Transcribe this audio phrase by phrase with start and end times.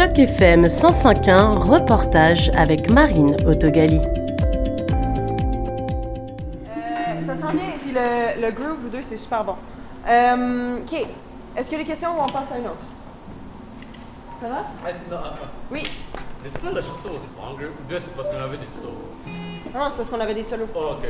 [0.00, 3.98] Choc FM 105.1, reportage avec Marine Autogali.
[3.98, 4.00] Euh,
[7.26, 9.56] ça sent bien, et puis le, le groove, vous deux, c'est super bon.
[10.08, 11.06] Euh, ok,
[11.54, 12.80] est-ce que les questions ou on passe à une autre?
[14.40, 14.64] Ça va?
[15.10, 15.22] non,
[15.70, 15.82] Oui.
[16.46, 18.94] Est-ce que la chanson c'est longer ou bien c'est parce qu'on avait des solos?
[19.74, 20.68] Non, c'est parce qu'on avait des solos.
[20.74, 21.08] Oh, ok.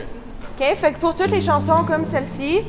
[0.59, 2.63] OK, fait que pour toutes les chansons comme celle-ci,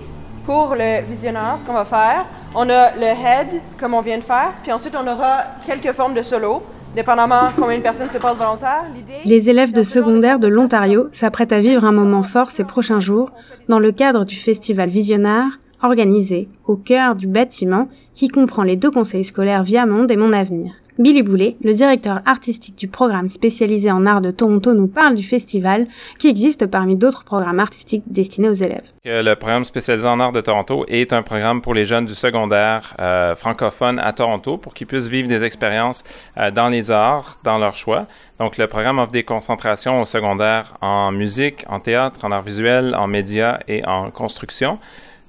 [0.46, 4.24] pour le visionneur, ce qu'on va faire, on a le head, comme on vient de
[4.24, 6.62] faire, puis ensuite on aura quelques formes de solo,
[6.96, 8.86] dépendamment combien de personnes se portent volontaires.
[9.26, 13.32] Les élèves de secondaire de l'Ontario s'apprêtent à vivre un moment fort ces prochains jours
[13.70, 18.92] dans le cadre du festival Visionnaire, organisé au cœur du bâtiment qui comprend les deux
[18.92, 20.74] conseils scolaires Viamonde et Mon Avenir.
[21.00, 25.24] Billy Boulet, le directeur artistique du programme spécialisé en art de Toronto, nous parle du
[25.24, 25.88] festival
[26.20, 28.92] qui existe parmi d'autres programmes artistiques destinés aux élèves.
[29.06, 32.94] Le programme spécialisé en art de Toronto est un programme pour les jeunes du secondaire
[33.00, 36.04] euh, francophone à Toronto pour qu'ils puissent vivre des expériences
[36.38, 38.08] euh, dans les arts, dans leur choix.
[38.40, 42.96] Donc, le programme offre des concentrations au secondaire en musique, en théâtre, en art visuel,
[42.96, 44.78] en médias et en construction.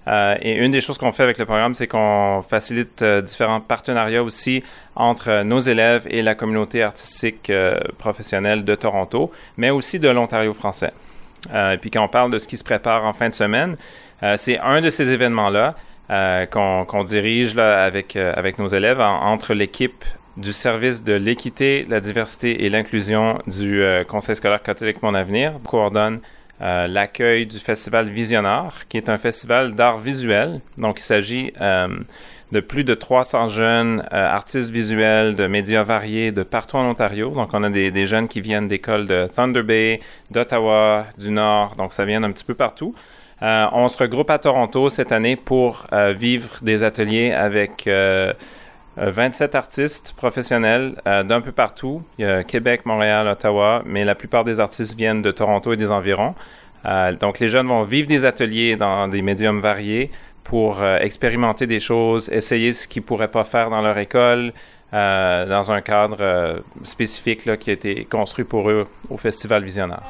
[0.09, 3.61] Euh, et une des choses qu'on fait avec le programme, c'est qu'on facilite euh, différents
[3.61, 4.63] partenariats aussi
[4.97, 7.53] entre euh, nos élèves et la communauté artistique
[7.99, 10.93] professionnelle de Toronto, mais aussi de l'Ontario français.
[11.53, 13.77] et puis quand on parle de ce qui se prépare en fin de semaine,
[14.37, 15.75] c'est un de ces événements-là
[16.51, 20.05] qu'on dirige avec nos élèves entre l'équipe
[20.37, 26.21] du service de l'équité, la diversité et l'inclusion du Conseil scolaire catholique Mon Avenir, coordonne
[26.63, 30.61] euh, l'accueil du festival Visionnaire, qui est un festival d'art visuel.
[30.79, 31.89] Donc, il s'agit euh,
[32.53, 37.31] de plus de 300 jeunes euh, artistes visuels de médias variés de partout en Ontario.
[37.31, 41.75] Donc, on a des, des jeunes qui viennent d'écoles de Thunder Bay, d'Ottawa, du Nord.
[41.77, 42.95] Donc, ça vient d'un petit peu partout.
[43.41, 47.89] on se regroupe à Toronto cette année pour vivre des ateliers avec
[48.97, 52.03] 27 euh, artistes professionnels euh, d'un peu partout.
[52.19, 55.77] Il y a Québec, Montréal, Ottawa, mais la plupart des artistes viennent de Toronto et
[55.77, 56.35] des environs.
[56.85, 60.11] Euh, donc les jeunes vont vivre des ateliers dans des médiums variés
[60.45, 64.53] pour expérimenter des choses, essayer ce qu'ils pourraient pas faire dans leur école,
[64.91, 70.03] dans un cadre spécifique qui a été construit pour eux au Festival Visionnaire.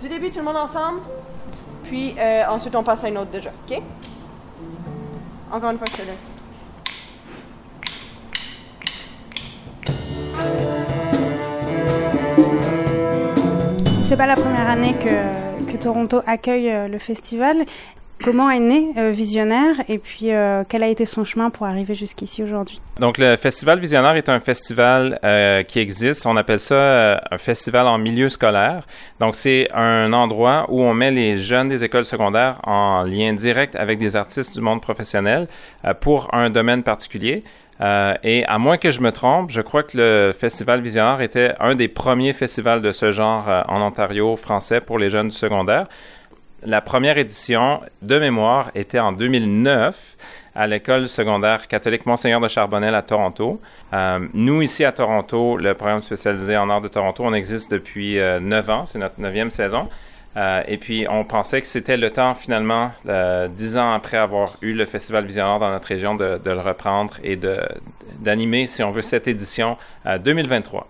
[0.00, 1.00] du début, tout le monde ensemble,
[1.86, 2.14] puis
[2.48, 3.82] ensuite on passe à une autre déjà, OK?
[5.50, 6.39] Encore une fois, je te laisse.
[14.10, 17.58] C'est pas la première année que, Toronto accueille euh, le festival.
[18.24, 21.94] Comment est né euh, Visionnaire et puis euh, quel a été son chemin pour arriver
[21.94, 22.80] jusqu'ici aujourd'hui?
[22.98, 25.20] Donc le Festival Visionnaire est un festival
[25.68, 26.26] qui existe.
[26.26, 28.84] On appelle ça un festival en milieu scolaire.
[29.20, 33.76] Donc c'est un endroit où on met les jeunes des écoles secondaires en lien direct
[33.76, 35.46] avec des artistes du monde professionnel
[36.00, 37.44] pour un domaine particulier.
[37.80, 41.54] Euh, et à moins que je me trompe, je crois que le Festival Visionnaire était
[41.60, 45.36] un des premiers festivals de ce genre euh, en Ontario français pour les jeunes du
[45.36, 45.86] secondaire.
[46.62, 50.16] La première édition de mémoire était en 2009
[50.54, 53.58] à l'école secondaire catholique Monseigneur de Charbonnel à Toronto.
[53.94, 58.18] Euh, nous, ici à Toronto, le programme spécialisé en art de Toronto, on existe depuis
[58.42, 59.88] neuf ans, c'est notre neuvième saison.
[60.36, 64.56] Euh, et puis, on pensait que c'était le temps, finalement, euh, dix ans après avoir
[64.62, 67.38] eu le Festival Visionnaire dans notre région, de, de le reprendre et
[68.18, 70.80] d'animer, si on veut, cette édition 2023.
[70.80, 70.84] Euh,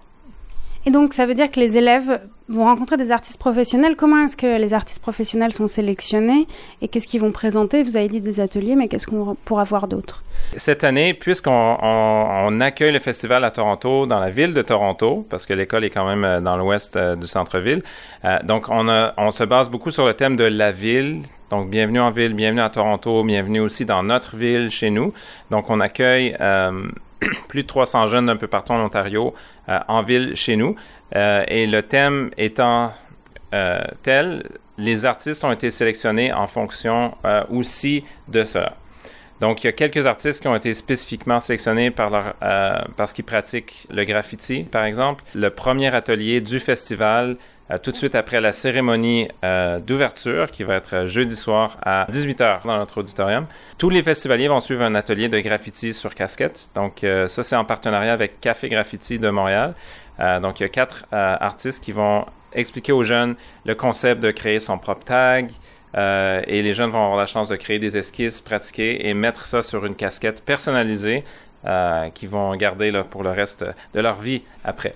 [0.87, 3.97] et donc, ça veut dire que les élèves vont rencontrer des artistes professionnels.
[3.97, 6.47] Comment est-ce que les artistes professionnels sont sélectionnés
[6.83, 7.83] et qu'est-ce qu'ils vont présenter?
[7.83, 10.25] Vous avez dit des ateliers, mais qu'est-ce qu'on pourra voir d'autre
[10.56, 15.47] Cette année, puisqu'on on, accueille le festival à Toronto, dans la ville de Toronto, parce
[15.47, 17.83] que l'école est quand même euh, dans l'ouest euh, du centre-ville,
[18.25, 22.12] euh, donc on se base beaucoup sur le thème de la ville, donc, bienvenue en
[22.12, 25.12] ville, bienvenue à Toronto, bienvenue aussi dans notre ville, chez nous.
[25.50, 26.37] Donc, on accueille
[27.48, 29.34] plus de 300 jeunes d'un peu partout en Ontario
[29.69, 30.76] euh, en ville chez nous.
[31.14, 32.92] Euh, et le thème étant
[33.53, 34.48] euh, tel,
[34.78, 37.14] les artistes ont été sélectionnés en fonction
[37.50, 38.76] aussi de cela.
[39.41, 42.34] Donc, il y a quelques artistes qui ont été spécifiquement sélectionnés par leur,
[42.97, 45.25] parce qu'ils pratiquent le graffiti, par exemple.
[45.34, 47.37] Le premier atelier du festival
[47.71, 51.77] euh, tout de suite après la cérémonie euh, d'ouverture qui va être euh, jeudi soir
[51.83, 53.47] à 18h dans notre auditorium.
[53.78, 56.69] Tous les festivaliers vont suivre un atelier de graffiti sur casquette.
[56.75, 59.75] Donc ça, c'est en partenariat avec Café Graffiti de Montréal.
[60.43, 64.60] donc il y a quatre artistes qui vont expliquer aux jeunes le concept de créer
[64.60, 65.50] son propre tag,
[65.97, 69.62] et les jeunes vont avoir la chance de créer des esquisses, pratiquer et mettre ça
[69.62, 71.24] sur une casquette personnalisée
[72.14, 74.94] qu'ils vont garder pour le reste de leur vie après.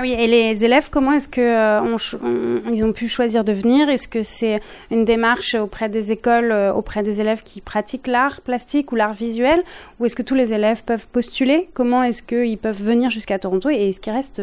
[0.00, 3.88] Ah oui, et les élèves, comment est-ce que euh, ont pu choisir de venir?
[3.88, 4.60] Est-ce que c'est
[4.92, 9.12] une démarche auprès des écoles, euh, auprès des élèves qui pratiquent l'art plastique ou l'art
[9.12, 9.60] visuel,
[9.98, 11.68] ou est-ce que tous les élèves peuvent postuler?
[11.74, 14.40] Comment est-ce qu'ils peuvent venir jusqu'à Toronto et est-ce qu'ils restent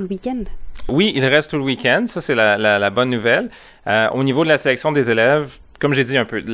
[0.00, 0.44] le week-end
[0.88, 2.04] Oui, ils restent tout le week-end.
[2.06, 3.50] Ça, c'est la, bonne nouvelle.
[3.86, 6.44] au niveau de la sélection des élèves, comme j'ai dit un peu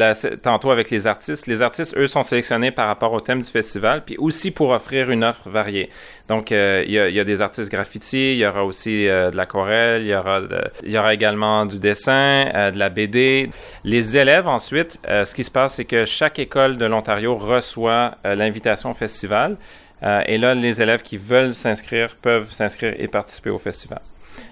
[0.40, 4.02] tantôt avec les artistes, les artistes, eux, sont sélectionnés par rapport au thème du festival,
[4.02, 5.90] puis aussi pour offrir une offre variée.
[6.28, 10.00] Donc, euh, il y, a, des artistes graffiti, il y aura aussi euh, de l'aquarelle,
[10.00, 10.40] il y aura
[10.82, 13.50] il y aura également du dessin, euh, de la BD.
[13.84, 18.92] Les élèves, ensuite, ce qui se passe, c'est que chaque école de l'Ontario reçoit l'invitation
[18.92, 19.58] au festival.
[20.02, 24.00] Et là, les élèves qui veulent s'inscrire peuvent s'inscrire et participer au festival.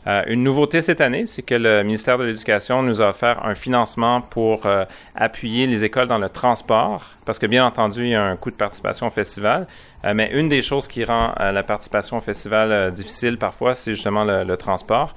[0.07, 3.55] Euh, une nouveauté cette année, c'est que le ministère de l'Éducation nous a offert un
[3.55, 4.85] financement pour euh,
[5.15, 8.51] appuyer les écoles dans le transport, parce que bien entendu, il y a un coût
[8.51, 9.67] de participation au festival,
[10.05, 14.25] euh, mais une des choses qui rend la participation au festival difficile parfois, c'est justement
[14.25, 15.15] le, transport.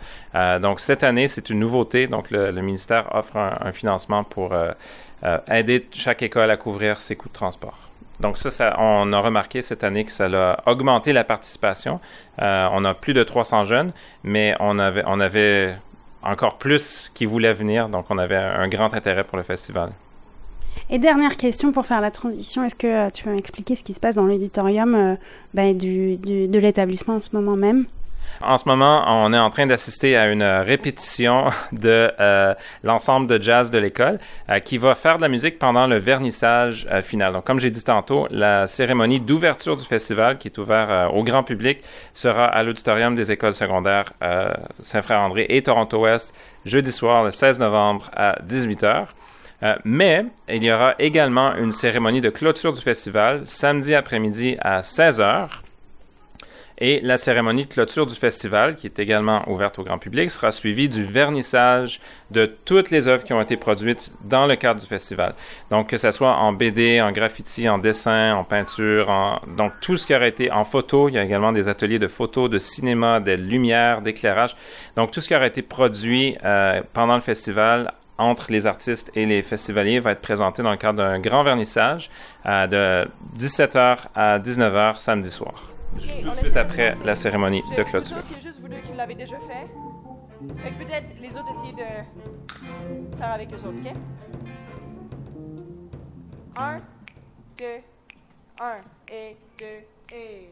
[0.62, 4.54] donc cette année, c'est une nouveauté, donc le, ministère offre un financement pour
[5.50, 7.89] aider chaque école à couvrir ses coûts de transport.
[8.20, 12.00] Donc ça, on a remarqué cette année que ça a augmenté la participation.
[12.42, 13.94] Euh, on a plus de 300 jeunes,
[14.24, 15.76] mais on avait,
[16.22, 19.92] encore plus qui voulaient venir, donc on avait un grand intérêt pour le festival.
[20.90, 24.00] Et dernière question pour faire la transition, est-ce que tu peux m'expliquer ce qui se
[24.00, 25.16] passe dans l'auditorium euh,
[25.54, 27.86] ben, de l'établissement en ce moment même?
[28.42, 33.42] En ce moment, on est en train d'assister à une répétition de euh, l'ensemble de
[33.42, 34.20] jazz de l'école
[34.50, 37.34] euh, qui va faire de la musique pendant le vernissage euh, final.
[37.34, 41.44] Donc, comme j'ai dit tantôt, la cérémonie d'ouverture du festival, qui est ouvert au grand
[41.44, 41.80] public,
[42.14, 44.14] sera à l'auditorium des écoles secondaires
[44.82, 46.34] Saint-Frère-André et Toronto-Ouest
[46.66, 49.08] jeudi soir, le 16 novembre à 18h.
[49.84, 55.50] mais il y aura également une cérémonie de clôture du festival samedi après-midi à 16h
[56.80, 60.52] et la cérémonie de clôture du festival, qui est également ouverte au grand public, sera
[60.52, 62.00] suivie du vernissage
[62.32, 65.36] de toutes les œuvres qui ont été produites dans le cadre du festival.
[65.72, 69.42] Donc, que ce soit en BD, en graffiti, en dessin, en peinture, en...
[69.58, 71.10] donc tout ce qui aurait été en photo.
[71.10, 74.56] Il y a également des ateliers de photo, de cinéma, de lumière, d'éclairage.
[74.96, 79.26] Donc, tout ce qui aurait été produit euh, pendant le festival entre les artistes et
[79.26, 82.10] les festivaliers va être présenté dans le cadre d'un grand vernissage
[82.46, 85.79] euh, de 17h à 19h samedi soir
[86.22, 88.18] tout de suite après la cérémonie de clôture.
[88.30, 89.68] Il y a juste vous deux qui l'avez déjà fait.
[90.58, 93.94] Fait que peut-être les autres essayent de faire avec les autres, ok?
[96.58, 96.80] Un,
[97.58, 97.82] deux,
[98.62, 98.82] un,
[99.12, 100.50] et deux, et.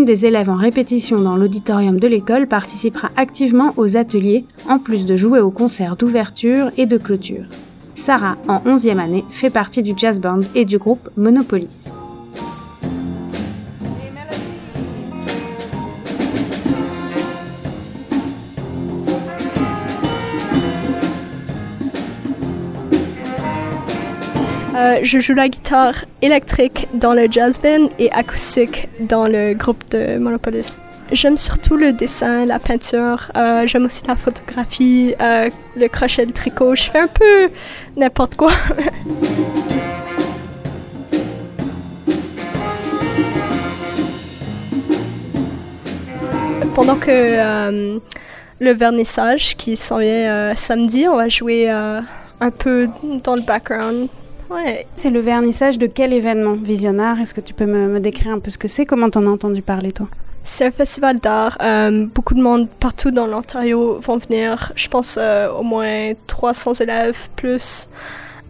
[0.00, 5.04] Une des élèves en répétition dans l'auditorium de l'école participera activement aux ateliers, en plus
[5.04, 7.44] de jouer aux concerts d'ouverture et de clôture.
[7.96, 11.92] Sarah, en 11e année, fait partie du jazz band et du groupe Monopolis.
[24.80, 29.84] Euh, je joue la guitare électrique dans le jazz band et acoustique dans le groupe
[29.90, 30.78] de Monopolis.
[31.12, 33.30] J'aime surtout le dessin, la peinture.
[33.36, 36.74] Euh, j'aime aussi la photographie, euh, le crochet, le tricot.
[36.74, 37.50] Je fais un peu
[37.94, 38.52] n'importe quoi.
[46.74, 48.00] Pendant que
[48.60, 52.88] le vernissage qui s'en vient samedi, on va jouer un peu
[53.22, 54.08] dans le background
[54.50, 54.86] Ouais.
[54.96, 57.20] C'est le vernissage de quel événement visionnaire?
[57.20, 58.84] Est-ce que tu peux me, décrire un peu ce que c'est?
[58.84, 60.08] Comment t'en as entendu parler, toi?
[60.42, 61.56] C'est un festival d'art.
[61.62, 64.72] Euh, beaucoup de monde partout dans l'Ontario vont venir.
[64.74, 67.88] Je pense euh, au moins 300 élèves plus.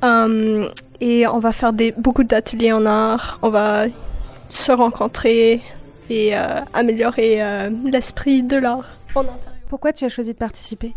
[0.02, 0.68] Euh,
[1.00, 3.38] et on va faire des, beaucoup d'ateliers en art.
[3.42, 3.84] On va
[4.48, 5.60] se rencontrer
[6.08, 6.34] et
[6.74, 7.40] améliorer
[7.84, 9.60] l'esprit de l'art en Ontario.
[9.68, 10.94] Pourquoi tu as choisi de participer?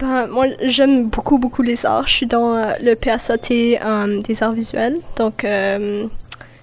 [0.00, 2.06] Ben, moi, j'aime beaucoup, beaucoup les arts.
[2.06, 4.96] Je suis dans euh, le PSAT euh, des arts visuels.
[5.16, 6.06] Donc, euh,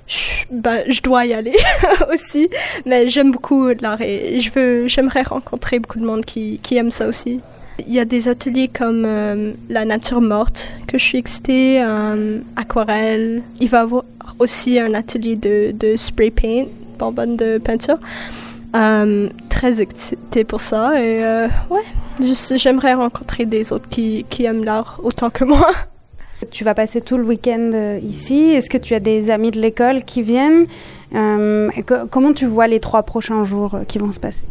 [0.08, 1.56] je, ben, je dois y aller
[2.12, 2.50] aussi.
[2.88, 6.90] Mais j'aime beaucoup l'art et je veux, j'aimerais rencontrer beaucoup de monde qui, qui aime
[6.90, 7.40] ça aussi.
[7.86, 9.06] Il y a des ateliers comme
[9.70, 11.80] la nature morte que je suis excitée,
[12.56, 13.44] aquarelle.
[13.60, 14.04] Il va y avoir
[14.40, 16.66] aussi un atelier de, de spray paint,
[16.98, 18.00] bonbonne de peinture.
[18.76, 21.84] Euh, très excitée pour ça et euh, ouais,
[22.58, 25.72] j'aimerais rencontrer des autres qui, qui aiment l'art autant que moi.
[26.52, 28.52] Tu vas passer tout le week-end euh, ici.
[28.52, 30.68] Est-ce que tu as des amis de l'école qui viennent?
[31.12, 34.44] Comment tu vois les trois prochains jours qui vont se passer?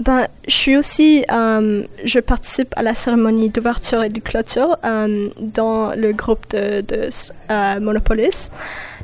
[0.00, 6.12] Ben, je suis aussi, je participe à la cérémonie d'ouverture et de clôture dans le
[6.12, 8.50] groupe de, de Monopolis.